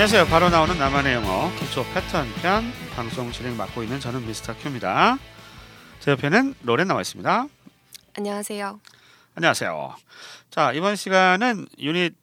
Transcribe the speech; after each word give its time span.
안녕하세요. 0.00 0.28
바로 0.28 0.48
나오는 0.48 0.78
나만의 0.78 1.12
영어 1.12 1.54
기초 1.58 1.84
패턴 1.92 2.26
편 2.40 2.72
방송 2.96 3.30
진행 3.32 3.54
맡고 3.58 3.82
있는 3.82 4.00
저는 4.00 4.26
미스터 4.26 4.56
큐입니다. 4.56 5.18
제 5.98 6.12
옆에는 6.12 6.54
로렌 6.62 6.88
나와 6.88 7.02
있습니다. 7.02 7.46
안녕하세요. 8.16 8.80
안녕하세요. 9.34 9.96
자 10.48 10.72
이번 10.72 10.96
시간은 10.96 11.66
유닛 11.80 12.14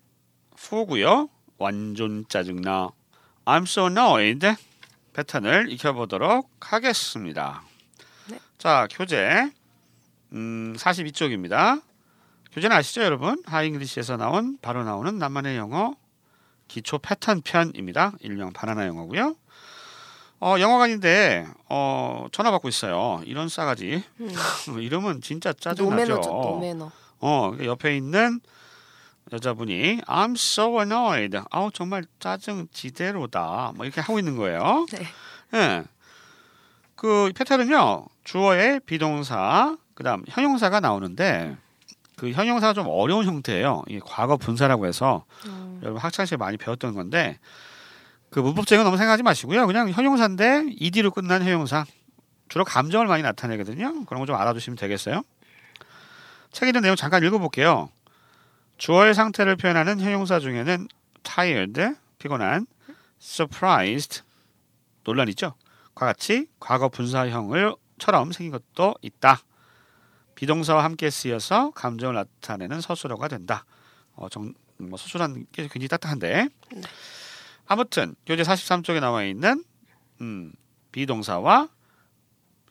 4고요. 0.55 1.29
완전 1.59 2.25
짜증나. 2.27 2.89
I'm 3.45 3.61
so 3.67 3.83
annoyed 3.83 4.55
패턴을 5.13 5.71
익혀보도록 5.71 6.49
하겠습니다. 6.59 7.61
네. 8.31 8.39
자 8.57 8.87
교재 8.89 9.51
음, 10.33 10.73
42쪽입니다. 10.75 11.83
교재는 12.53 12.75
아시죠 12.75 13.03
여러분? 13.03 13.43
하잉글리시에서 13.45 14.17
나온 14.17 14.57
바로 14.63 14.83
나오는 14.83 15.19
나만의 15.19 15.57
영어 15.57 15.95
기초 16.67 16.97
패턴 16.99 17.41
편입니다. 17.41 18.13
일명 18.21 18.51
바나나 18.53 18.87
영어고요. 18.87 19.35
어, 20.39 20.55
영어관인데 20.59 21.47
어, 21.69 22.27
전화 22.31 22.51
받고 22.51 22.69
있어요. 22.69 23.21
이런 23.25 23.49
싸가지. 23.49 24.03
음. 24.19 24.29
이름은 24.79 25.21
진짜 25.21 25.51
짜증나죠. 25.53 25.83
노매너죠, 25.89 26.29
노매너. 26.29 26.91
어, 27.19 27.53
옆에 27.63 27.95
있는 27.97 28.39
여자분이 29.33 30.01
I'm 30.01 30.35
so 30.35 30.79
annoyed. 30.79 31.39
아우 31.49 31.71
정말 31.71 32.05
짜증 32.19 32.67
지대로다. 32.71 33.73
뭐 33.75 33.85
이렇게 33.85 34.01
하고 34.01 34.19
있는 34.19 34.37
거예요. 34.37 34.85
네. 34.91 35.07
예. 35.53 35.83
그 36.95 37.31
패턴은요. 37.35 38.05
주어의 38.23 38.81
비동사, 38.85 39.77
그다음 39.93 40.23
형용사가 40.27 40.79
나오는데 40.79 41.55
그 42.15 42.31
형용사가 42.31 42.73
좀 42.73 42.87
어려운 42.89 43.25
형태예요. 43.25 43.83
이게 43.87 43.99
과거 44.03 44.37
분사라고 44.37 44.87
해서 44.87 45.23
음, 45.45 45.66
여러분 45.81 46.01
학창 46.01 46.25
시절에 46.25 46.37
많이 46.37 46.57
배웠던 46.57 46.93
건데 46.93 47.39
그거 48.29 48.53
너무 48.53 48.97
생각하지 48.97 49.23
마시고요. 49.23 49.67
그냥 49.67 49.89
형용사인데 49.89 50.75
ed로 50.79 51.11
끝난 51.11 51.41
형용사. 51.43 51.85
주로 52.49 52.63
감정을 52.65 53.07
많이 53.07 53.23
나타내거든요. 53.23 54.05
그런 54.05 54.19
거 54.21 54.25
좀 54.25 54.35
알아두시면 54.35 54.77
되겠어요. 54.77 55.21
책에 56.51 56.69
있는 56.69 56.81
내용 56.81 56.95
잠깐 56.95 57.23
읽어볼게요. 57.23 57.89
주어의 58.77 59.13
상태를 59.13 59.55
표현하는 59.55 59.99
형용사 59.99 60.39
중에는 60.39 60.87
tired, 61.23 61.95
피곤한, 62.19 62.67
surprised, 63.19 64.21
논란 65.03 65.27
있죠. 65.29 65.55
과 65.95 66.05
같이 66.05 66.47
과거 66.59 66.89
분사형을처럼 66.89 68.31
생긴 68.31 68.51
것도 68.51 68.95
있다. 69.01 69.39
be동사와 70.35 70.83
함께 70.83 71.09
쓰여서 71.09 71.71
감정을 71.71 72.13
나타내는 72.15 72.81
서술어가 72.81 73.27
된다. 73.27 73.65
어, 74.15 74.29
정, 74.29 74.53
뭐 74.77 74.97
서술한 74.97 75.45
게 75.51 75.63
굉장히 75.67 75.87
따뜻한데. 75.87 76.49
네. 76.73 76.81
아무튼 77.65 78.15
교재 78.25 78.43
43쪽에 78.43 78.99
나와 78.99 79.23
있는 79.23 79.63
음, 80.21 80.53
be동사와 80.91 81.69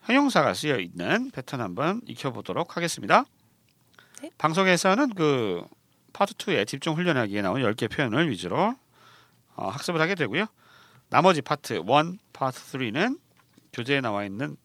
형용사가 0.03 0.53
쓰여 0.53 0.79
있는 0.79 1.31
패턴 1.31 1.61
한번 1.61 2.01
익혀보도록 2.07 2.77
하겠습니다. 2.77 3.25
네. 4.21 4.31
방송에서는 4.37 5.09
그 5.13 5.63
파트 6.13 6.33
2의 6.33 6.65
집중 6.67 6.95
훈련하기에 6.95 7.41
나온 7.41 7.61
10개 7.61 7.91
표현을 7.91 8.29
위주로 8.29 8.75
어, 9.55 9.69
학습을 9.69 10.01
하게 10.01 10.15
되고요. 10.15 10.45
나머지 11.09 11.41
파트 11.41 11.73
1, 11.73 11.83
파트 12.33 12.59
3는 12.59 13.19
교재에 13.73 14.01
나와 14.01 14.25
있는 14.25 14.57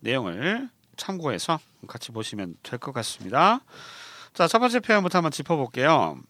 내용을 0.00 0.68
참고해서 0.96 1.58
같이 1.86 2.12
보시면 2.12 2.56
될 2.62 2.78
것 2.78 2.92
같습니다. 2.92 3.60
자, 4.34 4.46
첫 4.46 4.58
번째 4.58 4.80
표현부터 4.80 5.18
한번 5.18 5.30
짚어볼게요. 5.32 6.20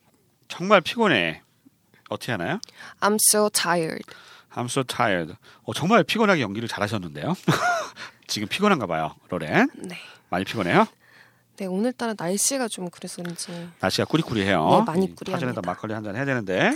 정말 0.49 0.81
피곤해. 0.81 1.43
어떻게 2.09 2.33
하나요? 2.33 2.59
I'm 3.01 3.19
so 3.33 3.49
tired. 3.51 4.03
I'm 4.55 4.65
so 4.65 4.83
tired. 4.83 5.35
어, 5.65 5.75
정말 5.75 6.03
피곤하게 6.05 6.41
연기를 6.41 6.69
잘하셨는데요. 6.69 7.35
지금 8.27 8.49
피곤한가 8.49 8.87
봐요, 8.87 9.15
로렌. 9.29 9.69
네. 9.77 9.97
많이 10.31 10.45
피곤해요? 10.45 10.87
네, 11.57 11.67
오늘따라 11.67 12.15
날씨가 12.17 12.69
좀 12.69 12.89
그래서 12.91 13.23
그런지 13.23 13.69
날씨가 13.81 14.07
꾸리꾸리해요. 14.07 14.69
네, 14.71 14.83
많이 14.87 15.07
이 15.07 15.15
꾸리합니다. 15.15 15.33
파전에다 15.33 15.61
막걸리 15.65 15.93
한 15.93 16.05
잔 16.05 16.15
해야 16.17 16.25
되는데 16.25 16.73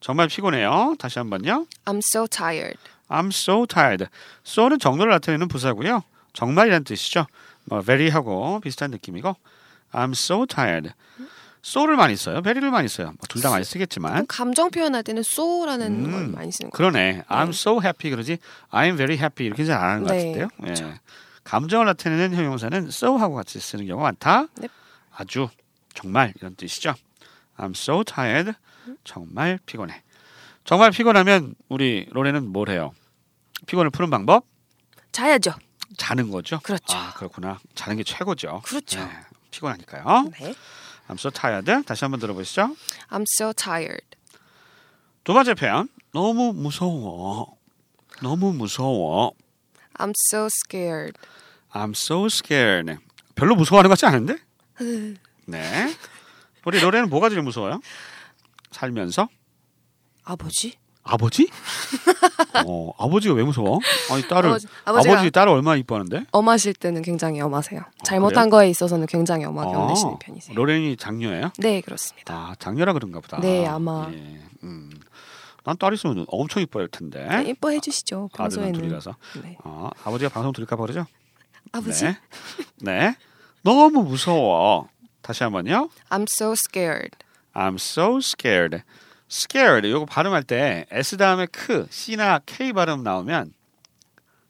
정말 0.00 0.28
피곤해요. 0.28 0.96
다시 0.98 1.18
한번요. 1.18 1.66
I'm 1.84 1.98
so 1.98 2.26
tired. 2.26 2.78
I'm 3.08 3.28
so 3.28 3.66
tired. 3.66 4.06
so는 4.46 4.78
정도를 4.78 5.12
나타내는 5.12 5.48
부사고요. 5.48 6.02
정말이라는 6.32 6.84
뜻이죠. 6.84 7.26
뭐 7.66 7.80
very하고 7.80 8.60
비슷한 8.60 8.90
느낌이고 8.90 9.34
I'm 9.92 10.10
so 10.12 10.44
tired. 10.46 10.92
So를 11.64 11.96
많이 11.96 12.14
써요. 12.16 12.42
very를 12.42 12.70
많이 12.70 12.88
써요. 12.88 13.06
뭐 13.08 13.16
둘다 13.28 13.50
많이 13.50 13.64
쓰겠지만 13.64 14.26
감정 14.26 14.70
표현할 14.70 15.02
때는 15.02 15.20
so라는 15.20 16.04
음, 16.04 16.10
걸 16.10 16.28
많이 16.28 16.52
쓰는 16.52 16.70
거. 16.70 16.76
그러네. 16.76 17.22
I'm 17.28 17.48
so 17.50 17.80
happy 17.82 18.10
그러지. 18.10 18.38
I'm 18.70 18.96
very 18.96 19.14
happy 19.16 19.46
이렇게 19.46 19.64
잘 19.64 19.78
안 19.78 19.90
하는 19.90 20.02
것 20.04 20.12
네, 20.12 20.18
같은데요. 20.18 20.48
그렇죠. 20.60 20.84
예. 20.86 21.00
감정을 21.44 21.86
나타내는 21.86 22.34
형용사는 22.36 22.86
so하고 22.88 23.34
같이 23.34 23.58
쓰는 23.60 23.86
경우가 23.86 24.04
많다. 24.04 24.46
네. 24.56 24.68
아주 25.14 25.48
정말 25.94 26.32
이런 26.38 26.54
뜻이죠. 26.56 26.94
I'm 27.56 27.70
so 27.76 28.02
tired. 28.04 28.52
정말 29.04 29.58
피곤해. 29.64 30.02
정말 30.64 30.90
피곤하면 30.90 31.54
우리 31.68 32.06
로레는 32.10 32.48
뭘 32.52 32.68
해요? 32.70 32.92
피곤을 33.66 33.90
푸는 33.90 34.10
방법? 34.10 34.44
자야죠. 35.12 35.52
자는 35.96 36.30
거죠. 36.30 36.58
그렇죠. 36.62 36.96
아, 36.96 37.12
그렇구나. 37.14 37.58
자는 37.74 37.96
게 37.96 38.02
최고죠. 38.02 38.62
그렇죠. 38.64 38.98
네, 39.00 39.10
피곤하니까요. 39.50 40.30
네. 40.40 40.54
I'm 41.08 41.14
so 41.18 41.30
tired. 41.30 41.84
다시 41.84 42.04
한번 42.04 42.20
들어보시죠. 42.20 42.74
I'm 43.10 43.24
so 43.38 43.52
tired. 43.52 44.04
두 45.24 45.32
번째 45.34 45.54
표현. 45.54 45.88
너무 46.12 46.52
무서워. 46.52 47.56
너무 48.22 48.52
무서워. 48.52 49.32
I'm 49.94 50.12
so 50.28 50.46
scared. 50.46 51.18
I'm 51.72 51.90
so 51.90 52.26
scared. 52.26 52.98
별로 53.34 53.54
무서워하는 53.54 53.88
것 53.88 53.98
같지 53.98 54.06
않은데? 54.06 54.36
네. 55.46 55.94
우리 56.64 56.80
노래는 56.80 57.08
뭐가 57.10 57.28
제일 57.28 57.42
무서워요? 57.42 57.80
살면서 58.70 59.28
아버지? 60.24 60.78
아버지? 61.04 61.48
어, 62.66 62.92
아버지가 62.98 63.34
왜 63.34 63.42
무서워? 63.42 63.78
아니 64.10 64.26
딸을 64.26 64.50
아버지- 64.50 64.66
아버지, 64.84 65.30
딸을 65.30 65.52
얼마나 65.52 65.76
이뻐하는데? 65.76 66.24
엄하실 66.32 66.74
때는 66.74 67.02
굉장히 67.02 67.40
엄하세요. 67.40 67.82
잘못한 68.04 68.48
거에 68.50 68.70
있어서는 68.70 69.06
굉장히 69.06 69.44
엄하게 69.44 69.68
어, 69.74 69.82
혼내시는 69.82 70.18
편이세요. 70.18 70.56
로렌이 70.56 70.96
장녀예요? 70.96 71.50
네, 71.58 71.80
그렇습니다. 71.82 72.34
아 72.34 72.54
장녀라 72.58 72.92
그런가 72.94 73.20
보다. 73.20 73.38
네, 73.40 73.66
아마. 73.66 74.08
예, 74.12 74.40
음. 74.62 74.90
난딸 75.64 75.94
있으면 75.94 76.24
엄청 76.28 76.62
이뻐할 76.62 76.88
텐데. 76.88 77.26
네, 77.26 77.50
이뻐해 77.50 77.80
주시죠. 77.80 78.28
아들만 78.34 78.50
평소에는. 78.50 78.72
둘이라서. 78.80 79.16
네. 79.42 79.56
어, 79.64 79.90
아버지가 80.04 80.30
방송 80.30 80.52
들을까 80.52 80.76
봐 80.76 80.82
그러죠? 80.82 81.06
아버지, 81.72 82.04
네. 82.04 82.16
네. 82.80 83.16
너무 83.62 84.02
무서워. 84.04 84.88
다시 85.22 85.42
한번요. 85.42 85.88
I'm 86.10 86.26
so 86.28 86.52
scared. 86.52 87.16
I'm 87.54 87.74
so 87.76 88.18
scared. 88.18 88.82
Scared 89.34 89.88
이거 89.88 90.04
발음할 90.04 90.44
때 90.44 90.86
s 90.90 91.16
다음에 91.16 91.46
크, 91.46 91.86
c나 91.90 92.38
k 92.46 92.72
발음 92.72 93.02
나오면 93.02 93.52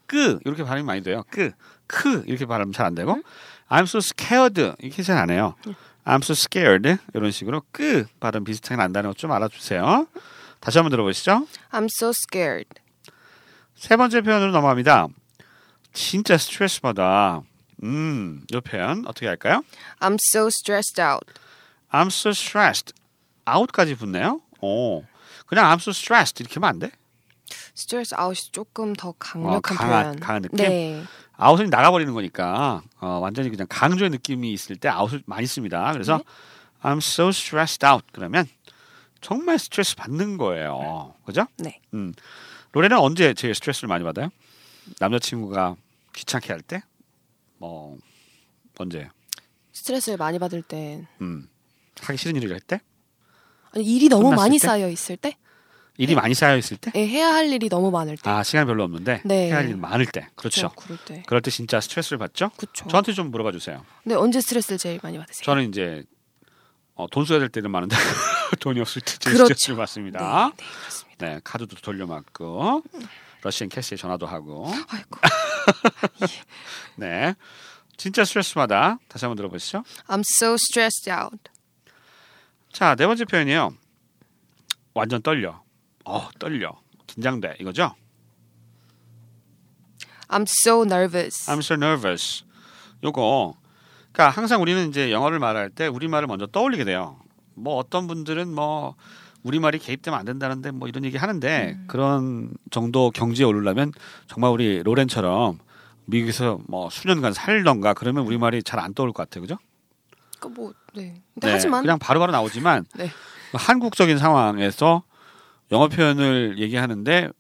끄 0.07 0.39
이렇게 0.45 0.63
발음이 0.63 0.85
많이 0.85 1.03
돼요. 1.03 1.25
끄, 1.31 1.53
크 1.87 2.23
이렇게 2.27 2.45
발음 2.45 2.73
잘 2.73 2.85
안 2.87 2.95
되고 2.95 3.19
I'm 3.71 3.85
so 3.85 3.99
scared 3.99 4.75
이렇게 4.81 5.03
잘 5.03 5.17
안 5.17 5.31
해요. 5.31 5.55
I'm 6.05 6.23
so 6.23 6.33
scared 6.33 6.99
이런 7.15 7.31
식으로 7.31 7.63
끄 7.73 8.05
발음 8.21 8.45
비슷하게 8.45 8.77
난다는 8.77 9.11
거좀 9.11 9.33
알아주세요. 9.33 10.07
다시 10.61 10.79
한번 10.79 10.91
들어보시죠. 10.91 11.47
I'm 11.73 11.89
so 11.91 12.11
scared. 12.11 12.69
세 13.75 13.97
번째 13.97 14.21
표현으로 14.21 14.53
넘어갑니다. 14.53 15.09
진짜 15.95 16.37
스트레스 16.37 16.81
받아. 16.81 17.43
음, 17.83 18.43
이 18.53 18.61
표현 18.61 19.05
어떻게 19.07 19.27
할까요? 19.27 19.63
I'm 20.01 20.19
so 20.31 20.49
stressed 20.49 21.01
out. 21.01 21.27
I'm 21.91 22.07
so 22.07 22.31
stressed. 22.31 22.93
out까지 23.47 23.95
붙네요. 23.95 24.41
오, 24.61 25.05
그냥 25.47 25.67
I'm 25.67 25.81
so 25.81 25.91
stressed 25.91 26.43
이렇게 26.43 26.55
하면 26.55 26.69
안 26.71 26.79
돼? 26.79 26.91
stress 27.75 28.15
out이 28.17 28.51
조금 28.53 28.93
더 28.95 29.13
강력한 29.19 29.77
어, 29.77 29.81
강한- 29.81 30.03
표현. 30.05 30.21
강한 30.21 30.43
느낌? 30.43 30.57
네. 30.57 31.05
아웃은 31.37 31.67
나가버리는 31.71 32.13
거니까 32.15 32.83
어, 33.01 33.19
완전히 33.21 33.51
그냥 33.51 33.67
강조의 33.69 34.11
느낌이 34.11 34.53
있을 34.53 34.77
때 34.77 34.89
아웃을 34.89 35.23
많이 35.27 35.47
씁니다. 35.47 35.93
그래서 35.93 36.19
네. 36.19 36.25
I'm 36.83 36.99
so 36.99 37.29
stressed 37.29 37.85
out 37.85 38.05
그러면 38.13 38.47
정말 39.21 39.59
스트레스 39.59 39.97
받는 39.97 40.37
거예요. 40.39 41.15
그죠? 41.25 41.47
네. 41.59 41.81
음. 41.95 42.13
노래는 42.73 42.99
언제 42.99 43.35
제일 43.35 43.55
스트레스를 43.55 43.89
많이 43.89 44.05
받아요? 44.05 44.31
남자친구가 45.01 45.77
귀찮게 46.15 46.53
할 46.53 46.61
때? 46.61 46.83
뭐 47.59 47.97
언제? 48.79 49.09
스트레스를 49.73 50.19
많이 50.19 50.39
받을 50.39 50.63
때 50.63 51.07
음. 51.21 51.49
하기 52.01 52.17
싫은 52.19 52.37
일을 52.37 52.53
할 52.53 52.61
때? 52.61 52.81
아니, 53.75 53.85
일이 53.85 54.09
너무 54.09 54.33
많이 54.33 54.59
때? 54.59 54.67
쌓여 54.67 54.89
있을 54.89 55.17
때, 55.17 55.37
일이 55.97 56.15
많이 56.15 56.35
쌓여 56.35 56.57
있을 56.57 56.77
때? 56.77 56.91
예, 56.95 57.07
해야 57.07 57.33
할 57.33 57.53
일이 57.53 57.69
너무 57.69 57.91
많을 57.91 58.17
때. 58.17 58.29
아 58.29 58.43
시간 58.43 58.67
별로 58.67 58.83
없는데 58.85 59.23
네. 59.25 59.49
해야 59.49 59.59
할일 59.59 59.77
많을 59.77 60.07
때 60.07 60.29
그렇죠. 60.35 60.71
그럴 60.77 60.99
때. 61.05 61.23
그럴 61.27 61.41
때 61.43 61.51
진짜 61.51 61.81
스트레스를 61.81 62.19
받죠. 62.19 62.51
그렇죠. 62.57 62.89
저한테 62.89 63.13
좀 63.13 63.31
물어봐 63.31 63.53
주세요. 63.53 63.85
네, 64.05 64.15
언제 64.15 64.41
스트레스를 64.41 64.79
제일 64.79 64.99
많이 65.03 65.19
받으세요? 65.19 65.45
저는 65.45 65.69
이제 65.69 66.05
어, 66.95 67.07
돈 67.11 67.25
써야 67.25 67.39
될 67.39 67.49
때는 67.49 67.71
많은데 67.71 67.97
돈이 68.61 68.81
없을 68.81 69.03
때 69.03 69.13
제일 69.19 69.37
그렇죠. 69.37 69.55
스트레스를 69.55 69.77
네, 69.77 69.79
받습니다. 69.83 70.53
네, 70.57 70.65
그렇습니다. 70.81 71.27
네, 71.27 71.41
카드도 71.45 71.77
돌려막고 71.77 72.83
러시안 73.43 73.69
캐시에 73.69 73.97
전화도 73.97 74.27
하고. 74.27 74.67
아이고. 74.89 75.19
네. 76.97 77.35
진짜 77.97 78.25
스트레스마다 78.25 78.99
다시 79.09 79.25
한번 79.25 79.37
들어보시죠. 79.37 79.85
I'm 80.09 80.23
so 80.39 80.55
stressed 80.55 81.09
out. 81.11 81.39
자, 82.75 82.97
네 82.97 83.07
번째 83.07 83.25
표현이에요. 83.25 83.73
완전 84.95 85.23
떨려. 85.23 85.63
어, 86.05 86.29
떨려. 86.41 86.73
긴장돼. 87.07 87.57
이거죠? 87.61 87.95
I'm 90.29 90.43
so 90.43 90.83
nervous. 90.83 91.49
I'm 91.49 91.59
so 91.61 91.75
nervous. 91.77 92.45
요거. 93.05 93.55
그러니까 94.13 94.37
항상 94.37 94.61
우리는 94.61 94.89
이제 94.89 95.13
영어를 95.13 95.39
말할 95.39 95.71
때 95.71 95.87
우리말을 95.87 96.27
먼저 96.27 96.47
떠올리게 96.47 96.85
돼요. 96.85 97.17
뭐 97.55 97.77
어떤 97.77 98.09
분들은 98.09 98.53
뭐 98.53 98.97
우리말이 99.45 99.79
개입되면 99.79 100.19
안 100.19 100.25
된다는데 100.25 100.73
뭐 100.73 100.89
이런 100.89 101.05
얘기 101.05 101.17
하는데 101.17 101.79
그런 101.87 102.51
정도 102.73 103.13
경지에 103.13 103.45
오르려면 103.45 103.93
정말 104.27 104.51
우리 104.51 104.83
로렌처럼 104.83 105.59
미국에서 106.07 106.59
뭐 106.67 106.91
수년간 106.91 107.35
살던가 107.35 107.95
그러면 107.95 108.27
우리말이 108.27 108.65
잘 108.65 108.81
안 108.81 108.95
떠올 108.95 109.13
것 109.13 109.23
같아요. 109.29 109.43
그죠? 109.43 109.59
그 110.45 110.49
뭐, 110.49 110.75
네. 110.95 111.23
근데 111.35 111.51
하지만 111.51 111.83
그냥 111.83 111.99
바로바로 111.99 112.31
나오지만 112.33 112.85
네. 112.97 113.11
한국적인 113.55 114.19
상황에서 114.19 115.03
영어 115.73 115.89
표현을 115.89 116.59
얘기하는데 116.59 117.31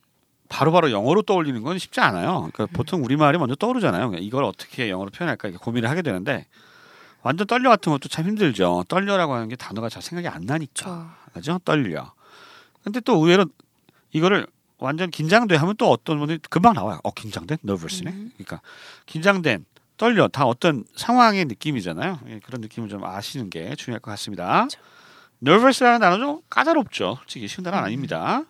바로바로 0.48 0.90
영어로 0.90 1.22
떠올리는 1.22 1.60
건 1.62 1.78
쉽지 1.78 2.00
않아요. 2.00 2.48
그러니까 2.52 2.66
보통 2.72 3.04
우리말이 3.04 3.38
먼저 3.38 3.54
떠오르잖아요. 3.54 4.08
그러니까 4.08 4.24
이걸 4.24 4.44
어떻게 4.44 4.88
영어로 4.88 5.10
표현할까 5.10 5.48
이렇게 5.48 5.62
고민을 5.62 5.90
하게 5.90 6.02
되는데 6.02 6.46
완전 7.22 7.46
떨려 7.46 7.68
같은 7.70 7.92
것도 7.92 8.08
참 8.08 8.26
힘들죠. 8.26 8.84
떨려라고 8.88 9.34
하는 9.34 9.48
게 9.48 9.56
단어가 9.56 9.88
잘 9.88 10.02
생각이 10.02 10.28
안 10.28 10.42
나니까. 10.42 10.72
저 10.74 11.06
그죠? 11.32 11.60
떨려. 11.64 12.12
근데 12.82 13.00
또 13.00 13.16
의외로 13.16 13.46
이거를 14.12 14.46
완전 14.78 15.10
긴장돼 15.10 15.56
하면 15.56 15.74
또 15.76 15.90
어떤 15.90 16.18
분들이 16.18 16.38
금방 16.50 16.74
나와요. 16.74 17.00
어 17.02 17.10
긴장된 17.10 17.58
nervous네. 17.64 18.10
음. 18.10 18.30
그러니까 18.36 18.60
긴장된 19.06 19.64
떨려 19.96 20.28
다 20.28 20.44
어떤 20.44 20.84
상황의 20.96 21.44
느낌이잖아요. 21.46 22.20
예, 22.28 22.40
그런 22.40 22.60
느낌을 22.60 22.88
좀 22.88 23.04
아시는 23.04 23.50
게 23.50 23.74
중요할 23.76 24.00
것 24.00 24.10
같습니다. 24.12 24.66
그렇죠. 24.66 24.80
nervous라는 25.42 26.00
단어 26.00 26.18
좀 26.18 26.40
까다롭죠. 26.50 27.16
솔직히 27.20 27.48
쉬운 27.48 27.66
음. 27.66 27.70
단어 27.70 27.84
아닙니다. 27.84 28.44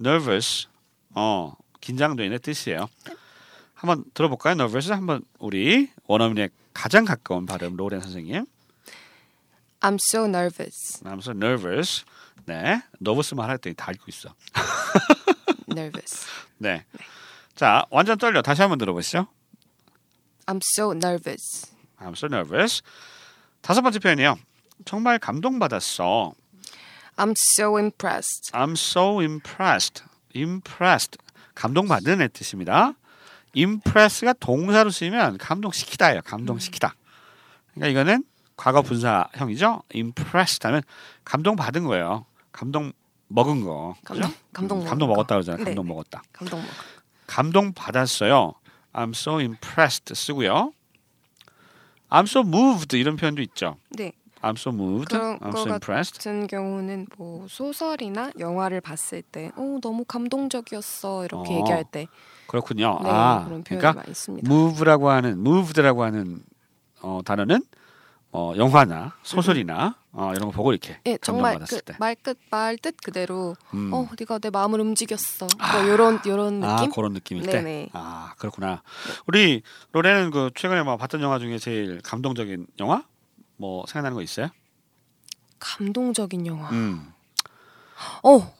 nervous 0.00 0.66
어 1.14 1.54
긴장되는 1.80 2.38
뜻이에요. 2.40 2.88
한번 3.74 4.04
들어볼까요? 4.14 4.52
nervous 4.54 4.90
한번 4.90 5.22
우리 5.38 5.90
원어민의 6.06 6.50
가장 6.72 7.04
가까운 7.04 7.46
발음 7.46 7.76
로렌 7.76 8.00
선생님. 8.00 8.46
I'm 9.80 9.98
so 10.10 10.24
nervous. 10.24 11.02
I'm 11.04 11.18
so 11.18 11.32
nervous. 11.32 12.04
네, 12.46 12.82
nervous만 13.00 13.48
할때 13.48 13.72
다 13.74 13.92
읽고 13.92 14.06
있어. 14.08 14.34
nervous. 15.70 16.26
네. 16.58 16.84
자, 17.54 17.84
완전 17.90 18.18
떨려. 18.18 18.42
다시 18.42 18.62
한번 18.62 18.78
들어보시죠. 18.78 19.26
I'm 20.46 20.60
so 20.76 20.92
nervous. 20.92 21.66
I'm 21.98 22.12
so 22.12 22.26
nervous. 22.26 22.82
다섯 23.62 23.82
번째 23.82 23.98
표현이에요. 23.98 24.36
정말 24.84 25.18
감동받았어. 25.18 26.32
I'm 27.16 27.34
so 27.56 27.78
impressed. 27.78 28.50
I'm 28.52 28.72
so 28.72 29.20
impressed. 29.20 30.02
impressed. 30.34 31.18
감동받는 31.54 32.28
뜻입니다. 32.32 32.94
impress가 33.56 34.32
동사로 34.34 34.90
쓰이면 34.90 35.38
감동시키다예요. 35.38 36.22
감동시키다. 36.22 36.94
그러니까 37.74 37.88
이거는 38.00 38.24
과거 38.56 38.82
분사형이죠. 38.82 39.82
impressed 39.94 40.66
하면 40.66 40.82
감동받은 41.24 41.84
거예요. 41.84 42.26
감동 42.52 42.92
먹은 43.28 43.64
거. 43.64 43.94
감동 44.04 44.28
그죠? 44.30 44.40
감동 44.52 44.78
음, 44.78 44.80
먹은 44.80 44.90
감동 44.90 45.08
거. 45.08 45.14
먹었다 45.14 45.34
그러잖아요. 45.36 45.58
네, 45.58 45.64
감동 45.64 45.84
네. 45.86 45.88
먹었다. 45.88 46.22
감동 46.32 46.60
먹. 46.62 46.68
감동 47.26 47.72
받았어요. 47.72 48.54
I'm 48.94 49.10
so 49.10 49.38
impressed 49.40 50.14
쓰고요. 50.14 50.72
I'm 52.10 52.24
so 52.24 52.40
moved 52.40 52.96
이런 52.96 53.16
표현도 53.16 53.42
있죠. 53.42 53.76
네. 53.90 54.12
I'm 54.40 54.56
so 54.56 54.70
moved. 54.70 55.08
그런 55.08 55.38
I'm 55.40 55.52
거 55.52 55.58
so 55.60 55.70
impressed. 55.70 56.18
같은 56.18 56.46
경우는 56.46 57.06
뭐 57.16 57.46
소설이나 57.48 58.30
영화를 58.38 58.80
봤을 58.80 59.22
때, 59.22 59.50
어 59.56 59.78
너무 59.82 60.04
감동적이었어 60.04 61.24
이렇게 61.24 61.54
어. 61.54 61.58
얘기할 61.58 61.84
때, 61.90 62.06
그렇구니까 62.46 62.98
네, 63.02 63.08
아, 63.10 63.44
그런 63.46 63.64
표현이 63.64 63.80
그러니까 63.80 63.92
많이 63.94 64.14
씁니다. 64.14 64.46
move라고 64.52 65.10
하는 65.10 65.40
moved라고 65.40 66.04
하는 66.04 66.42
어, 67.00 67.20
단어는 67.24 67.62
어, 68.36 68.52
영화나 68.56 69.12
소설이나 69.22 69.94
어, 70.10 70.32
이런 70.34 70.46
거 70.46 70.50
보고 70.50 70.72
이렇게 70.72 70.98
예, 71.06 71.16
정말 71.22 71.52
감동받았을 71.52 71.80
때. 71.82 71.92
그말끝 71.94 72.36
말 72.50 72.76
뜻 72.78 72.96
그대로, 73.00 73.54
음. 73.74 73.94
어 73.94 74.08
네가 74.18 74.40
내 74.40 74.50
마음을 74.50 74.80
움직였어. 74.80 75.46
뭐 75.46 75.88
요런 75.88 76.18
요런 76.26 76.64
아 76.64 76.76
느낌. 76.78 76.90
그런 76.92 77.12
느낌일 77.12 77.46
네네. 77.46 77.62
때. 77.84 77.90
아 77.92 78.34
그렇구나. 78.38 78.82
우리 79.28 79.62
로레는 79.92 80.32
그 80.32 80.50
최근에 80.56 80.82
뭐 80.82 80.96
봤던 80.96 81.20
영화 81.22 81.38
중에 81.38 81.58
제일 81.58 82.00
감동적인 82.02 82.66
영화 82.80 83.04
뭐 83.56 83.84
생각나는 83.86 84.16
거 84.16 84.22
있어요? 84.22 84.48
감동적인 85.60 86.44
영화. 86.48 86.70
음. 86.70 87.12
어, 88.24 88.52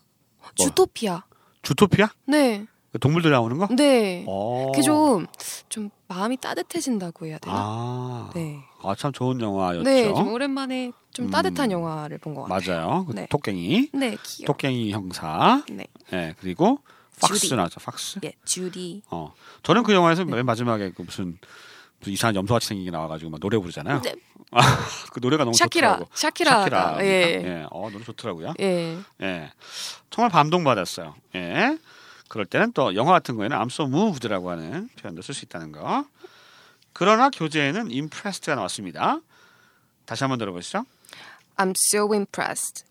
주토피아. 0.55 1.25
주토피아? 1.63 2.11
네, 2.27 2.61
그 2.61 2.67
동물들 3.01 3.31
나오는 3.31 3.59
거? 3.59 3.67
네. 3.75 4.25
어. 4.29 4.67
그게 4.73 4.83
좀, 4.83 5.27
좀 5.69 5.91
마음이 6.09 6.37
따뜻해진다고 6.37 7.27
해야 7.27 7.39
되나? 7.39 7.57
아, 7.57 8.31
네. 8.35 8.61
아, 8.83 8.95
참 8.95 9.13
좋은 9.13 9.41
영화였죠. 9.41 9.83
네, 9.83 10.15
좀 10.15 10.33
오랜만에 10.33 10.93
좀 11.13 11.27
음. 11.27 11.31
따뜻한 11.31 11.71
영화를 11.73 12.19
본 12.19 12.35
것 12.35 12.45
같아요. 12.45 12.77
맞아요. 12.81 13.05
그 13.07 13.13
네. 13.15 13.27
토깽이, 13.31 13.91
네, 13.93 14.17
귀여워. 14.23 14.47
토깽이 14.47 14.93
형사. 14.93 15.63
네, 15.71 15.87
예, 16.13 16.35
그리고 16.41 16.79
팍스. 17.21 17.55
나왔죠. 17.55 17.81
팍스. 17.81 18.21
예, 18.25 18.33
주디. 18.45 19.03
어, 19.11 19.33
저는 19.63 19.83
그 19.83 19.93
영화에서 19.95 20.25
네. 20.25 20.33
맨 20.37 20.47
마지막에 20.47 20.91
그 20.95 21.03
무슨, 21.03 21.39
무슨 22.01 22.13
이상한 22.13 22.35
염소같이 22.37 22.67
생긴 22.69 22.85
게 22.85 22.91
나와가지고 22.91 23.31
막 23.31 23.41
노래 23.41 23.57
부르잖아요. 23.59 24.03
네, 24.03 24.15
그 25.13 25.21
노래가 25.21 25.45
너무 25.45 25.55
샤키라, 25.57 25.89
좋더라고. 25.95 26.11
샤키라. 26.15 26.51
샤키라. 26.61 26.99
예, 27.05 27.07
예, 27.45 27.67
어, 27.71 27.89
노래 27.91 28.05
좋더라고요. 28.05 28.55
예. 28.61 28.99
예, 29.23 29.51
정말 30.11 30.31
감동받았어요. 30.31 31.15
예, 31.37 31.79
그럴 32.35 32.47
때는 32.47 32.73
또 32.73 32.97
영화 32.97 33.13
같은 33.13 33.37
거에는 33.37 33.57
I'm 33.57 33.71
so 33.71 33.85
moved라고 33.85 34.51
하는 34.51 34.89
표현도 34.97 35.23
쓸 35.23 35.35
수 35.35 35.45
있다는 35.45 35.71
거. 35.71 36.05
그러나 36.93 37.31
교재에는 37.31 37.93
impressed가 37.93 38.57
나왔습니다. 38.57 39.21
다시 40.05 40.25
한번 40.25 40.41
들어보시죠. 40.41 40.85
I'm 41.57 41.75
so 41.93 42.13
impressed. 42.13 42.87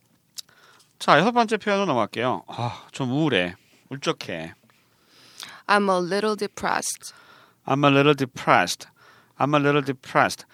자, 0.98 1.20
여섯 1.20 1.34
번째 1.34 1.58
표현으로 1.58 1.88
넘어갈게요. 1.88 2.46
아, 2.48 2.88
좀 2.94 3.12
우울해. 3.12 3.58
울적해. 3.90 4.54
I'm 5.68 5.92
a 5.92 5.98
little 5.98 6.38
depressed. 6.38 7.14
I'm 7.66 7.84
a 7.84 7.92
little 7.92 8.16
depressed. 8.16 8.88
I'm 9.38 9.54
a 9.54 9.60
little 9.60 9.84
depressed. 9.84 10.46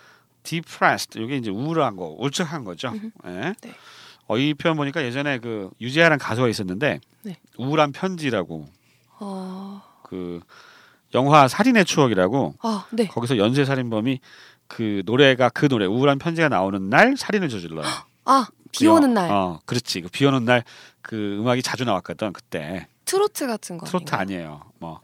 depressed. 0.42 1.22
이게 1.22 1.38
이제 1.38 1.52
우울한 1.52 1.96
거, 1.96 2.16
울적한 2.18 2.64
거죠. 2.64 2.92
예. 3.28 3.54
네. 3.62 3.76
어, 4.26 4.38
이 4.40 4.56
표현 4.56 4.78
보니까 4.78 5.04
예전에 5.04 5.38
그 5.38 5.70
유재하라는 5.80 6.18
가수가 6.18 6.48
있었는데 6.48 7.02
네. 7.22 7.38
우울한 7.58 7.92
편지라고 7.92 8.79
어, 9.20 9.82
그 10.04 10.40
영화 11.14 11.48
살인의 11.48 11.86
추억이라고 11.86 12.56
아, 12.62 12.86
네. 12.92 13.08
거기서 13.08 13.38
연쇄 13.38 13.66
살인범이 13.66 14.20
그 14.68 15.02
노래가 15.06 15.50
그 15.50 15.68
노래 15.68 15.86
우울한 15.86 16.20
편지가 16.20 16.50
나오는 16.50 16.90
날 16.90 17.16
살인을 17.18 17.50
저질러요. 17.50 17.86
아, 18.26 18.48
그비 18.72 18.88
오는 18.88 19.10
영화- 19.16 19.22
날. 19.28 19.32
어, 19.32 19.60
그렇지. 19.66 20.02
그비 20.02 20.26
오는 20.26 20.46
날 20.46 20.64
그 21.02 21.38
음악이 21.40 21.64
자주 21.64 21.86
나왔거든 21.86 22.34
그때. 22.34 22.88
트로트 23.06 23.48
같은 23.48 23.80
거 23.80 23.88
트로트? 23.88 24.14
아니에요. 24.14 24.62
뭐 24.78 25.02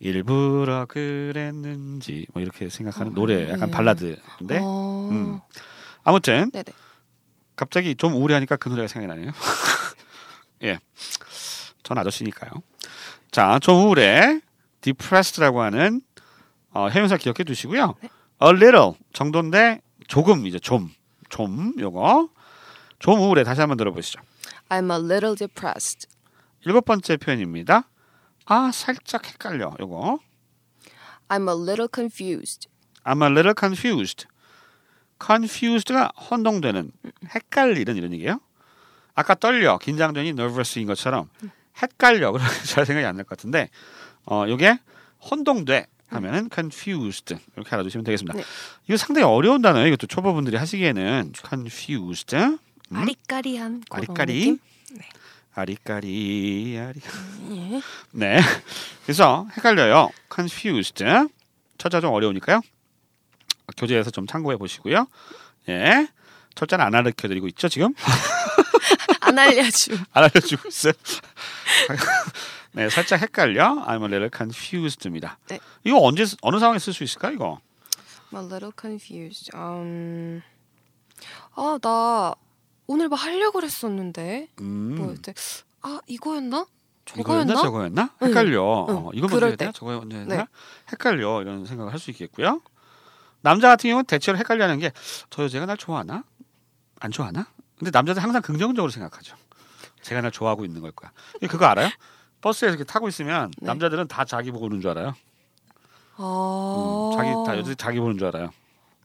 일부러 0.00 0.86
그랬는지 0.86 2.26
뭐 2.32 2.40
이렇게 2.40 2.70
생각하는 2.70 3.12
어, 3.12 3.14
노래 3.14 3.50
약간 3.50 3.68
네. 3.68 3.70
발라드인데 3.70 4.60
어, 4.62 5.08
음. 5.12 5.40
아무튼 6.02 6.50
네네. 6.50 6.64
갑자기 7.56 7.94
좀 7.94 8.14
우울해하니까 8.14 8.56
그 8.56 8.70
노래가 8.70 8.88
생각이 8.88 9.06
나네요. 9.06 9.32
예, 10.64 10.78
전 11.82 11.98
아저씨니까요. 11.98 12.50
자, 13.34 13.58
좀 13.58 13.86
우울해, 13.86 14.40
depressed라고 14.80 15.60
하는 15.60 16.00
어, 16.70 16.86
해명사 16.86 17.16
기억해 17.16 17.42
두시고요. 17.42 17.96
네. 18.00 18.08
a 18.40 18.50
little 18.50 18.92
정도인데 19.12 19.80
조금 20.06 20.46
이제 20.46 20.60
좀, 20.60 20.88
좀 21.30 21.74
요거 21.76 22.28
좀 23.00 23.18
우울해 23.18 23.42
다시 23.42 23.60
한번 23.60 23.76
들어보시죠. 23.76 24.20
I'm 24.68 24.88
a 24.92 25.04
little 25.04 25.34
depressed. 25.34 26.06
일곱 26.64 26.84
번째 26.84 27.16
표현입니다. 27.16 27.88
아, 28.44 28.70
살짝 28.72 29.26
헷갈려. 29.26 29.74
요거 29.80 30.20
I'm 31.26 31.48
a 31.48 31.60
little 31.60 31.88
confused. 31.92 32.68
I'm 33.02 33.20
a 33.20 33.30
little 33.30 33.54
confused. 33.58 34.28
confused가 35.20 36.12
혼동되는, 36.30 36.92
헷갈리는 37.34 37.96
이런 37.96 38.12
얘기예요. 38.12 38.38
아까 39.16 39.34
떨려, 39.34 39.78
긴장되니 39.78 40.34
nervous인 40.34 40.86
것처럼 40.86 41.28
헷갈려. 41.82 42.32
그러면 42.32 42.50
잘 42.64 42.86
생각이 42.86 43.06
안 43.06 43.16
날 43.16 43.24
것 43.24 43.30
같은데 43.30 43.68
어, 44.26 44.44
요게 44.48 44.78
혼동돼 45.30 45.86
하면은 46.08 46.48
confused 46.54 47.36
이렇게 47.56 47.74
알아두시면 47.74 48.04
되겠습니다. 48.04 48.38
네. 48.38 48.44
이거 48.86 48.96
상당히 48.96 49.24
어려운 49.26 49.62
단어예요. 49.62 49.88
이것도 49.88 50.06
초보분들이 50.06 50.56
하시기에는 50.56 51.32
confused, 51.48 52.36
음? 52.36 52.58
아리까리한 52.92 53.82
아리까리, 53.90 54.34
느낌? 54.38 54.58
아리까리 55.54 56.78
아리. 56.78 57.00
예. 57.56 57.80
네. 58.12 58.40
그래서 59.04 59.46
헷갈려요. 59.56 60.10
confused. 60.32 61.04
첫자 61.78 62.00
좀 62.00 62.12
어려우니까요. 62.12 62.60
교재에서 63.76 64.10
좀 64.10 64.26
참고해 64.26 64.56
보시고요. 64.56 65.06
예. 65.68 66.06
첫자는 66.54 66.84
안 66.84 66.94
알려켜 66.94 67.26
드리고 67.28 67.48
있죠, 67.48 67.68
지금? 67.68 67.94
안 69.20 69.38
알려줌. 69.38 69.96
안 70.12 70.24
알려주고 70.24 70.68
있어요. 70.68 70.92
네, 72.72 72.88
살짝 72.90 73.20
헷갈려. 73.22 73.84
I'm 73.86 74.00
a 74.02 74.06
little 74.06 74.30
confused입니다. 74.34 75.38
네. 75.48 75.60
이거 75.84 75.98
언제 76.00 76.24
쓰- 76.26 76.36
어느 76.42 76.58
상황에 76.58 76.78
쓸 76.78 76.92
수 76.92 77.04
있을까 77.04 77.30
이거? 77.30 77.60
I'm 78.32 78.38
a 78.38 78.44
little 78.46 78.72
confused. 78.78 79.50
음. 79.54 80.42
아, 81.54 81.78
나 81.80 82.34
오늘 82.86 83.08
막 83.08 83.16
하려고 83.16 83.60
그랬었는데. 83.60 84.48
음. 84.60 84.94
뭐였지? 84.96 85.32
아, 85.82 86.00
이거였나? 86.06 86.66
이거였나 87.18 87.54
저거였나? 87.54 87.62
저거였나? 87.62 88.14
응. 88.22 88.28
헷갈려. 88.28 88.86
응. 88.88 88.96
어, 88.96 89.10
이거 89.14 89.28
먼저 89.28 89.46
해야 89.46 89.56
되나? 89.56 89.70
때. 89.70 89.78
저거 89.78 89.92
먼저 89.98 90.16
해야 90.16 90.24
네. 90.24 90.30
되나? 90.30 90.46
헷갈려 90.90 91.42
이런 91.42 91.64
생각을 91.66 91.92
할 91.92 92.00
수 92.00 92.10
있겠고요. 92.10 92.60
남자 93.42 93.68
같은 93.68 93.88
경우는 93.90 94.06
대체로 94.06 94.38
헷갈려하는 94.38 94.78
게 94.80 94.90
저 95.30 95.44
여자가 95.44 95.66
날 95.66 95.76
좋아하나? 95.76 96.24
안 97.00 97.10
좋아하나? 97.10 97.46
근데 97.78 97.90
남자들 97.90 98.22
항상 98.22 98.40
긍정적으로 98.42 98.90
생각하죠. 98.90 99.36
제가 100.02 100.20
날 100.20 100.30
좋아하고 100.30 100.64
있는 100.64 100.80
걸 100.80 100.92
거야. 100.92 101.10
그거 101.48 101.66
알아요? 101.66 101.90
버스에 102.40 102.68
이렇게 102.68 102.84
타고 102.84 103.08
있으면 103.08 103.50
네. 103.58 103.66
남자들은 103.66 104.06
다 104.08 104.24
자기 104.24 104.50
보고 104.50 104.66
오는 104.66 104.80
줄 104.80 104.90
알아요. 104.90 105.14
아. 106.16 107.10
음, 107.12 107.16
자기 107.16 107.30
다 107.46 107.56
여자들이 107.56 107.76
자기 107.76 107.98
보는 108.00 108.18
줄 108.18 108.26
알아요. 108.28 108.50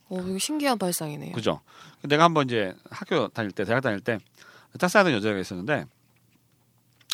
어, 0.10 0.20
이거 0.28 0.38
신기한 0.40 0.78
발상이네요. 0.78 1.34
그죠? 1.34 1.62
내가 2.04 2.24
한번 2.24 2.46
이제 2.46 2.76
학교 2.90 3.28
다닐 3.30 3.52
때 3.52 3.64
대학 3.64 3.82
다닐 3.82 4.00
때 4.00 4.18
짝사하던 4.78 5.14
여자가 5.14 5.38
있었는데 5.40 5.86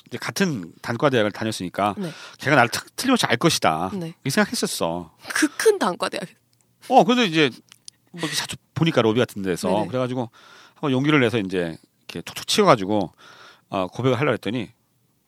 이제 0.07 0.17
같은 0.17 0.73
단과 0.81 1.09
대학을 1.09 1.31
다녔으니까 1.31 1.95
네. 1.97 2.11
걔가 2.39 2.55
나를 2.55 2.69
탁- 2.69 2.85
틀림없이 2.95 3.25
알 3.27 3.37
것이다. 3.37 3.91
네. 3.93 4.13
이 4.23 4.29
생각했었어. 4.29 5.15
그 5.33 5.47
큰 5.57 5.79
단과 5.79 6.09
대학. 6.09 6.25
어, 6.89 7.03
근데 7.03 7.25
이제 7.25 7.49
뭐 8.11 8.29
자주 8.29 8.55
보니까 8.73 9.01
로비 9.01 9.19
같은 9.19 9.41
데서 9.41 9.69
네네. 9.69 9.87
그래가지고 9.87 10.29
용기를 10.91 11.19
내서 11.19 11.37
이제 11.37 11.77
이렇게 12.07 12.21
툭툭 12.21 12.47
치워가지고 12.47 13.11
어, 13.69 13.87
고백을 13.87 14.19
하려고 14.19 14.33
했더니 14.33 14.71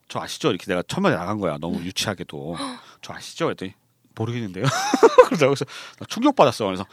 저 0.07 0.19
아시죠? 0.19 0.49
이렇게 0.49 0.65
내가 0.67 0.81
처음에 0.83 1.09
나간 1.09 1.39
거야. 1.39 1.57
너무 1.59 1.81
유치하게도 1.83 2.55
저 3.01 3.13
아시죠? 3.13 3.45
그랬더니 3.45 3.73
모르겠는데요. 4.15 4.63
그러다고 5.27 5.51
해서 5.51 5.65
나 5.99 6.05
충격 6.07 6.35
받았어. 6.35 6.65
그래서 6.65 6.85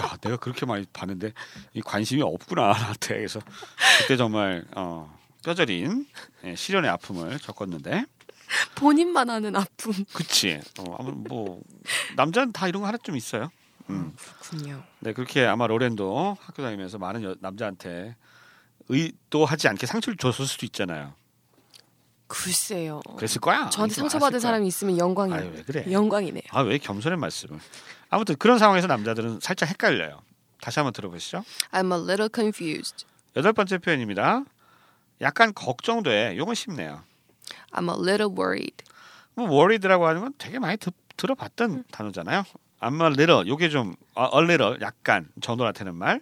야 0.00 0.16
내가 0.20 0.36
그렇게 0.36 0.66
많이 0.66 0.86
봤는데 0.92 1.32
이 1.74 1.80
관심이 1.82 2.22
없구나 2.22 2.62
나한테. 2.72 3.16
그래서 3.16 3.40
그때 3.98 4.16
정말 4.16 4.64
어, 4.76 5.16
뼈저린 5.44 6.06
예, 6.44 6.54
시련의 6.54 6.90
아픔을 6.90 7.38
겪었는데 7.38 8.04
본인만 8.76 9.30
아는 9.30 9.56
아픔. 9.56 9.92
그치. 10.12 10.60
어, 10.78 10.96
아무 10.98 11.12
뭐 11.12 11.60
남자는 12.16 12.52
다 12.52 12.68
이런 12.68 12.82
거 12.82 12.88
하나쯤 12.88 13.16
있어요. 13.16 13.50
음. 13.90 14.16
그렇군요. 14.16 14.82
네 15.00 15.12
그렇게 15.12 15.44
아마 15.46 15.66
로렌도 15.66 16.36
학교 16.40 16.62
다니면서 16.62 16.98
많은 16.98 17.22
여, 17.22 17.34
남자한테 17.40 18.16
의도하지 18.88 19.68
않게 19.68 19.86
상처를 19.86 20.16
줬을 20.16 20.46
수도 20.46 20.66
있잖아요. 20.66 21.14
글쎄요. 22.26 23.00
그랬을 23.16 23.40
거야. 23.40 23.68
저한테 23.70 23.94
상처받은. 23.96 24.38
사람이 24.40 24.66
있으면 24.68 24.98
영광이에요. 24.98 25.40
아유 25.40 25.50
왜 25.54 25.62
그래? 25.62 25.84
영광이네요. 25.90 26.42
아 26.50 26.62
왜 26.62 26.78
겸손의 26.78 27.18
말씀을? 27.18 27.58
아무튼 28.08 28.36
그런 28.36 28.58
상황에서 28.58 28.86
남자들은 28.86 29.40
살짝 29.40 29.68
헷갈려요. 29.68 30.20
다시 30.60 30.78
한번 30.78 30.92
들어보시죠. 30.92 31.42
I'm 31.72 31.92
a 31.92 31.98
little 32.00 32.28
confused. 32.32 33.04
여덟 33.36 33.52
번째 33.52 33.78
표현입니다. 33.78 34.44
약간 35.20 35.52
걱정돼. 35.54 36.36
요건 36.36 36.54
쉽네요. 36.54 37.02
I'm 37.72 37.88
a 37.88 37.94
little 38.00 38.32
worried. 38.32 38.76
뭐 39.34 39.46
worried라고 39.48 40.06
하는 40.06 40.20
건 40.22 40.34
되게 40.38 40.58
많이 40.58 40.76
드, 40.76 40.90
들어봤던 41.16 41.84
단어잖아요. 41.90 42.44
I'm 42.80 43.00
a 43.02 43.08
little 43.08 43.46
요게 43.46 43.68
좀 43.68 43.94
아, 44.14 44.30
a 44.34 44.42
little 44.42 44.78
약간 44.80 45.28
나타내는 45.36 45.94
말. 45.98 46.20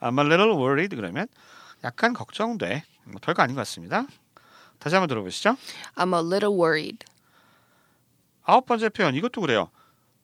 I'm 0.00 0.18
a 0.18 0.24
little 0.26 0.56
worried 0.56 0.94
그러면 0.96 1.26
약간 1.84 2.12
걱정돼. 2.12 2.84
뭐 3.04 3.20
별거 3.22 3.42
아닌 3.42 3.54
것 3.54 3.60
같습니다. 3.60 4.06
다시 4.78 4.94
한번 4.94 5.08
들어보시죠. 5.08 5.56
I'm 5.96 6.14
a 6.14 6.20
little 6.20 6.54
worried. 6.56 7.04
아홉 8.44 8.64
번째 8.66 8.88
표현 8.88 9.14
이것도 9.14 9.40
그래요. 9.40 9.70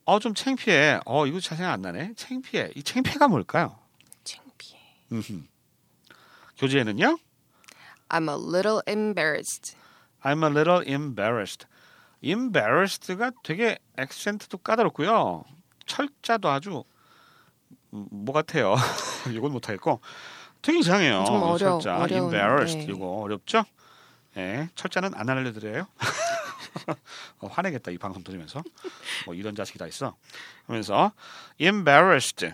어 0.06 0.18
좀 0.18 0.34
창피해. 0.34 1.00
어 1.06 1.26
이거 1.26 1.40
잘 1.40 1.56
생각 1.58 1.72
안 1.72 1.82
나네. 1.82 2.14
창피해. 2.16 2.72
이 2.76 2.82
창피가 2.82 3.28
뭘까요? 3.28 3.78
창피해. 4.24 4.78
음흠. 5.12 5.42
교재에는요. 6.58 7.18
I'm 8.10 8.28
a 8.28 8.36
little 8.36 8.80
embarrassed. 8.86 9.76
I'm 10.22 10.44
a 10.44 10.50
little 10.50 10.82
embarrassed. 10.86 11.66
embarrassed가 12.22 13.32
되게 13.42 13.78
액센트도 13.98 14.58
까다롭고요. 14.58 15.44
철자도 15.86 16.48
아주 16.50 16.84
음, 17.92 18.06
뭐 18.10 18.32
같아요. 18.34 18.74
이건 19.30 19.52
못하겠고 19.52 20.00
되게 20.62 20.78
이상해요. 20.78 21.24
좀 21.26 21.42
어려- 21.42 21.58
철자 21.80 21.98
어려운, 22.02 22.24
embarrassed 22.34 22.86
네. 22.86 22.92
이거 22.92 23.06
어렵죠? 23.22 23.64
예, 24.36 24.68
철자는 24.74 25.12
안 25.14 25.28
알려드려요. 25.28 25.86
어, 27.40 27.46
화내겠다 27.46 27.90
이 27.92 27.98
방송 27.98 28.24
들으면서 28.24 28.62
뭐 29.26 29.34
이런 29.34 29.54
자식이 29.54 29.78
다 29.78 29.86
있어. 29.86 30.16
하면서 30.66 31.12
embarrassed. 31.60 32.52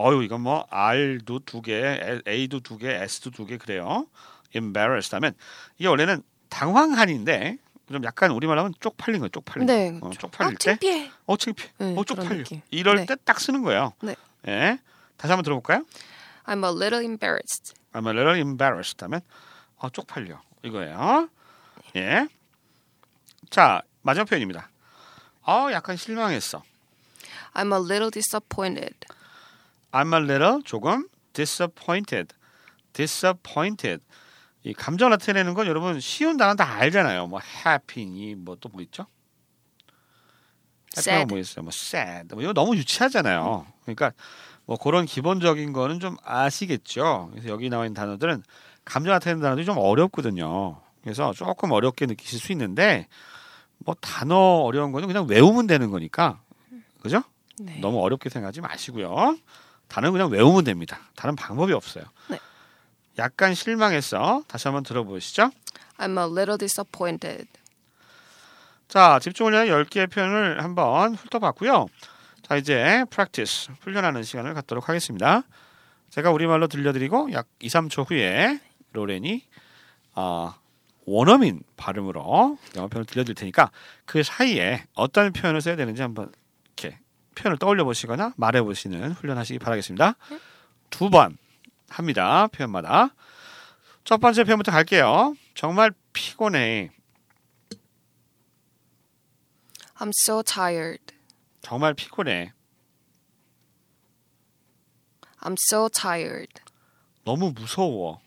어유 0.00 0.22
이건 0.22 0.42
뭐 0.42 0.64
R도 0.70 1.40
두 1.40 1.60
개, 1.60 2.22
A도 2.28 2.60
두 2.60 2.78
개, 2.78 2.88
S도 3.02 3.30
두 3.30 3.46
개 3.46 3.56
그래요. 3.58 4.06
embarrassed 4.54 5.12
하면 5.16 5.34
이게 5.76 5.88
원래는 5.88 6.22
당황한인데 6.50 7.58
좀 7.90 8.04
약간 8.04 8.30
우리말로 8.30 8.60
하면 8.60 8.74
쪽팔린 8.80 9.20
거예요. 9.20 9.28
쪽팔린. 9.30 9.66
네. 9.66 9.98
어, 10.02 10.08
아, 10.08 10.10
쪽팔릴 10.18 10.56
때, 10.56 10.64
창피해. 10.64 11.10
어 11.26 11.36
창피해, 11.36 11.70
네, 11.78 11.94
어 11.96 12.04
쪽팔려. 12.04 12.44
이럴 12.70 12.96
네. 12.96 13.06
때딱 13.06 13.40
쓰는 13.40 13.62
거예요. 13.62 13.92
네. 14.02 14.14
예, 14.46 14.78
다시 15.16 15.32
한번 15.32 15.42
들어볼까요? 15.44 15.84
I'm 16.44 16.64
a 16.64 16.70
little 16.70 17.02
embarrassed. 17.04 17.74
I'm 17.92 18.06
a 18.06 18.12
little 18.12 18.36
embarrassed 18.38 19.02
하면 19.04 19.20
어 19.78 19.88
쪽팔려 19.90 20.40
이거예요. 20.62 21.28
예. 21.96 22.28
자 23.50 23.82
마지막 24.02 24.26
표현입니다. 24.26 24.68
어 25.46 25.68
약간 25.72 25.96
실망했어. 25.96 26.62
I'm 27.54 27.72
a 27.72 27.78
little 27.80 28.10
disappointed. 28.10 28.94
I'm 29.92 30.12
a 30.14 30.20
little 30.22 30.62
조금 30.62 31.08
disappointed. 31.32 32.34
disappointed. 32.92 34.02
이 34.68 34.74
감정 34.74 35.08
나타내는 35.08 35.54
건 35.54 35.66
여러분 35.66 35.98
쉬운 35.98 36.36
단어 36.36 36.54
다 36.54 36.70
알잖아요. 36.74 37.26
뭐 37.28 37.40
happy니 37.64 38.34
뭐 38.34 38.56
또 38.56 38.68
뭐 38.70 38.82
있죠? 38.82 39.06
Sad. 40.94 41.26
뭐 41.26 41.38
있어요? 41.38 41.62
뭐 41.62 41.70
sad. 41.72 42.34
뭐 42.34 42.42
이거 42.42 42.52
너무 42.52 42.76
유치하잖아요. 42.76 43.66
그러니까 43.82 44.12
뭐 44.66 44.76
그런 44.76 45.06
기본적인 45.06 45.72
거는 45.72 46.00
좀 46.00 46.16
아시겠죠. 46.22 47.28
그래서 47.30 47.48
여기 47.48 47.70
나와 47.70 47.86
있는 47.86 47.94
단어들은 47.94 48.42
감정 48.84 49.14
나타내는 49.14 49.40
단어들이 49.42 49.64
좀 49.64 49.78
어렵거든요. 49.78 50.80
그래서 51.02 51.32
조금 51.32 51.72
어렵게 51.72 52.04
느끼실 52.04 52.38
수 52.38 52.52
있는데 52.52 53.08
뭐 53.78 53.94
단어 54.00 54.36
어려운 54.36 54.92
거는 54.92 55.08
그냥 55.08 55.26
외우면 55.26 55.66
되는 55.66 55.90
거니까 55.90 56.40
그죠? 57.00 57.22
네. 57.58 57.78
너무 57.80 58.02
어렵게 58.02 58.28
생각하지 58.28 58.60
마시고요. 58.60 59.38
단어 59.88 60.10
그냥 60.10 60.30
외우면 60.30 60.64
됩니다. 60.64 60.98
다른 61.16 61.36
방법이 61.36 61.72
없어요. 61.72 62.04
네. 62.28 62.38
약간 63.18 63.54
실망했어. 63.54 64.44
다시 64.46 64.68
한번 64.68 64.82
들어보시죠. 64.84 65.50
I'm 65.98 66.18
a 66.18 66.24
little 66.24 66.56
disappointed. 66.58 67.48
자, 68.86 69.18
집중을 69.20 69.52
위한 69.52 69.66
10개의 69.66 70.10
표현을 70.10 70.62
한번 70.62 71.14
훑어봤고요. 71.14 71.86
자, 72.42 72.56
이제 72.56 73.04
practice, 73.10 73.74
훈련하는 73.80 74.22
시간을 74.22 74.54
갖도록 74.54 74.88
하겠습니다. 74.88 75.42
제가 76.10 76.30
우리말로 76.30 76.68
들려드리고 76.68 77.32
약 77.32 77.46
2, 77.60 77.68
3초 77.68 78.08
후에 78.10 78.60
로렌이 78.92 79.46
어, 80.14 80.54
원어민 81.04 81.62
발음으로 81.76 82.58
영어 82.76 82.88
표현을 82.88 83.04
들려드릴 83.04 83.34
테니까 83.34 83.70
그 84.06 84.22
사이에 84.22 84.84
어떤 84.94 85.32
표현을 85.32 85.60
써야 85.60 85.76
되는지 85.76 86.00
한번 86.00 86.32
이렇게 86.76 86.98
표현을 87.34 87.58
떠올려 87.58 87.84
보시거나 87.84 88.32
말해 88.36 88.62
보시는 88.62 89.12
훈련하시기 89.12 89.58
바라겠습니다. 89.58 90.14
두 90.90 91.10
번 91.10 91.36
합니다. 91.88 92.46
표현마다. 92.48 93.14
첫 94.04 94.18
번째 94.18 94.44
표현부터 94.44 94.72
갈게요. 94.72 95.34
정말 95.54 95.92
피곤해. 96.12 96.90
I'm 99.96 100.12
so 100.26 100.42
tired. 100.42 101.02
정말 101.60 101.94
피곤해. 101.94 102.52
I'm 105.40 105.56
so 105.70 105.88
tired. 105.88 106.62
너무 107.24 107.52
무서워. 107.52 108.20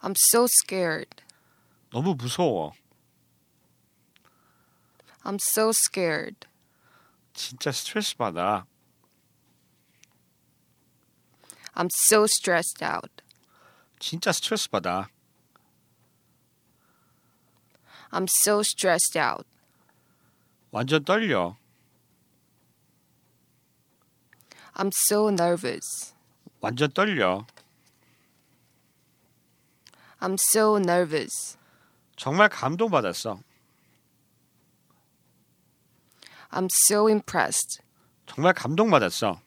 I'm 0.00 0.14
so 0.30 0.46
scared. 0.62 1.22
너무 1.90 2.14
무서워. 2.14 2.72
I'm 5.24 5.38
so 5.40 5.70
scared. 5.70 6.46
진짜 7.32 7.72
스트레스 7.72 8.16
받아. 8.16 8.66
I'm 11.76 11.88
so 11.90 12.26
stressed 12.26 12.82
out. 12.82 13.10
진짜 14.00 14.32
스트레스 14.32 14.68
받아. 14.70 15.08
I'm 18.10 18.26
so 18.44 18.62
stressed 18.62 19.16
out. 19.16 19.44
완전 20.72 21.04
떨려. 21.04 21.56
I'm 24.74 24.90
so 25.08 25.28
nervous. 25.28 26.14
완전 26.62 26.88
떨려. 26.92 27.46
I'm 30.20 30.36
so 30.52 30.78
nervous. 30.78 31.58
정말 32.16 32.48
감동받았어. 32.48 33.38
I'm 36.50 36.68
so 36.88 37.06
impressed. 37.08 37.82
정말 38.26 38.54
감동받았어. 38.54 39.40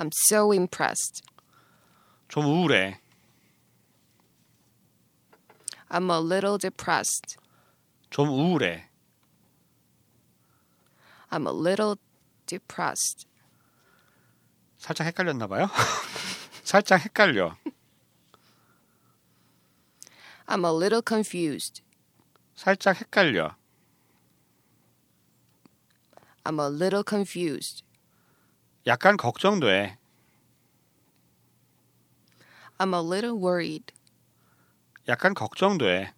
I'm 0.00 0.10
so 0.28 0.52
impressed. 0.52 1.22
좀 2.28 2.44
우울해. 2.44 3.00
I'm 5.88 6.10
a 6.10 6.18
little 6.20 6.58
depressed. 6.58 7.36
좀 8.10 8.28
우울해. 8.28 8.88
I'm 11.30 11.46
a 11.46 11.52
little 11.52 11.96
depressed. 12.46 13.26
살짝 14.78 15.06
헷갈렸나 15.06 15.46
봐요. 15.46 15.68
살짝 16.64 17.04
헷갈려. 17.04 17.56
I'm 20.46 20.64
a 20.64 20.72
little 20.72 21.02
confused. 21.02 21.82
살짝 22.54 23.00
헷갈려. 23.00 23.56
I'm 26.44 26.60
a 26.60 26.68
little 26.68 27.02
confused. 27.02 27.82
약간 28.87 29.15
걱정돼. 29.17 29.97
I'm 32.79 32.93
a 32.95 33.01
little 33.01 33.37
worried. 33.37 33.93
약간 35.07 35.33
걱정돼. 35.35 36.13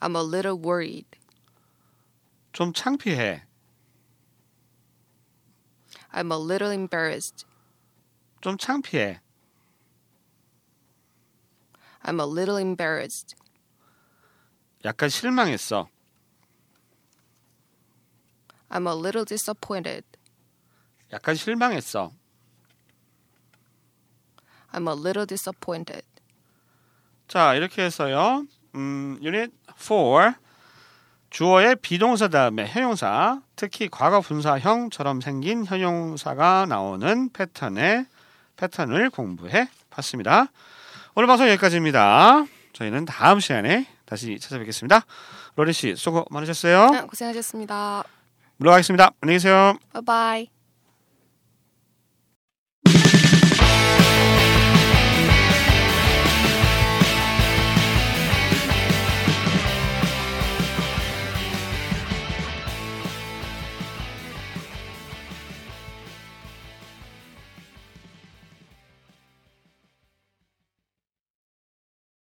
I'm 0.00 0.14
a 0.14 0.22
little 0.22 0.56
worried. 0.56 1.06
좀 2.52 2.72
창피해. 2.72 3.42
I'm 6.12 6.30
a 6.30 6.38
little 6.38 6.70
embarrassed. 6.70 7.44
좀 8.40 8.56
창피해. 8.56 9.18
I'm 12.04 12.20
a 12.20 12.26
little 12.26 12.58
embarrassed. 12.58 13.34
약간 14.84 15.08
실망했어. 15.08 15.88
I'm 18.74 18.88
a 18.88 18.94
little 18.94 19.24
disappointed. 19.24 20.04
약간 21.12 21.36
실망했어. 21.36 22.10
I'm 24.72 24.88
a 24.88 24.94
little 24.94 25.26
disappointed. 25.26 26.02
자, 27.28 27.54
이렇게 27.54 27.84
해서요. 27.84 28.44
음, 28.74 29.18
유닛 29.22 29.52
4 29.76 30.34
주어의 31.30 31.76
비동사 31.76 32.28
다음에 32.28 32.66
형용사, 32.66 33.40
특히 33.56 33.88
과거 33.88 34.20
분사형처럼 34.20 35.20
생긴 35.20 35.64
형용사가 35.64 36.66
나오는 36.68 37.28
패턴의 37.32 38.06
패턴을 38.56 39.10
공부해 39.10 39.68
봤습니다. 39.90 40.46
오늘 41.14 41.26
방송 41.26 41.48
여기까지입니다. 41.48 42.44
저희는 42.72 43.04
다음 43.04 43.40
시간에 43.40 43.86
다시 44.04 44.38
찾아뵙겠습니다. 44.38 45.06
로리 45.56 45.72
씨 45.72 45.94
수고 45.96 46.24
많으셨어요. 46.30 46.82
아, 46.82 47.06
고생하셨습니다. 47.06 48.04
물러가겠습니다. 48.56 49.12
안녕히 49.20 49.36
계세요. 49.36 49.74
Bye. 50.06 50.53